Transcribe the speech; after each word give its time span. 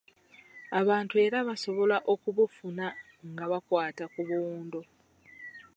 Abantu 0.79 1.15
era 1.25 1.37
basobola 1.49 1.97
okubufuna 2.13 2.85
nga 3.31 3.45
bakwata 3.51 4.03
ku 4.13 4.19
buwundo. 4.27 4.79